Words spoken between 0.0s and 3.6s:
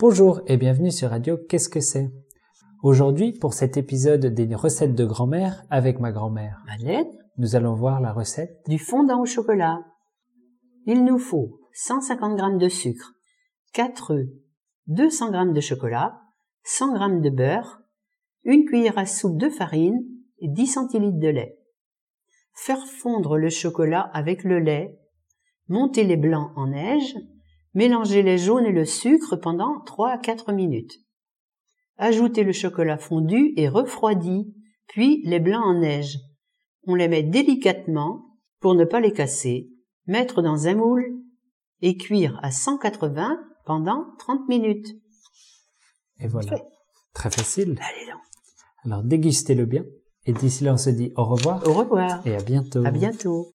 Bonjour et bienvenue sur Radio Qu'est-ce que c'est? Aujourd'hui, pour